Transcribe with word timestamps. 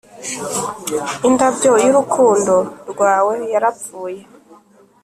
indabyo 1.27 1.71
y'urukundo 1.83 2.55
rwawe 2.91 3.35
yarapfuye; 3.53 4.21